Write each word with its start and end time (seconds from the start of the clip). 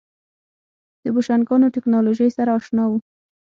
د 1.03 1.05
بوشنګانو 1.15 1.73
ټکنالوژۍ 1.75 2.29
سره 2.37 2.51
اشنا 2.59 2.83
وو. 2.89 2.97